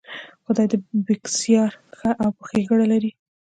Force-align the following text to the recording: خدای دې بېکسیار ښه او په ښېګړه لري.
خدای 0.43 0.67
دې 0.71 0.77
بېکسیار 1.05 1.71
ښه 1.97 2.11
او 2.21 2.29
په 2.37 2.43
ښېګړه 2.49 2.85
لري. 2.93 3.11